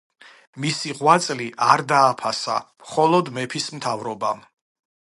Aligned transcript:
მისი 0.63 0.95
ღვაწლი 1.01 1.49
არ 1.67 1.85
დააფასა 1.93 2.57
მხოლოდ 2.65 3.31
მეფის 3.39 3.71
მთავრობამ. 3.79 4.45